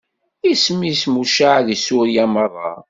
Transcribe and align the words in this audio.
Isem-is 0.51 1.01
mucaɛ 1.13 1.57
di 1.67 1.75
Surya 1.85 2.25
meṛṛa. 2.33 2.71